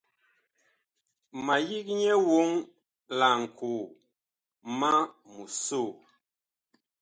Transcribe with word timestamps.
Ma 1.45 1.55
yig 1.69 1.87
nyɛ 1.99 2.13
woŋ 2.27 2.49
laŋkoo, 3.19 3.83
ma 4.79 4.91
mu 5.33 5.43
soo. 5.65 5.91